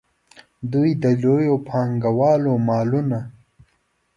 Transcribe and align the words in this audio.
دوی 0.71 0.89
د 1.03 1.05
لویو 1.21 1.55
پانګوالو 1.67 2.53
مالونه. 2.67 3.19